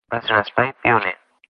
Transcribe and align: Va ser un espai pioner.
Va 0.13 0.19
ser 0.29 0.33
un 0.37 0.45
espai 0.45 0.73
pioner. 0.87 1.17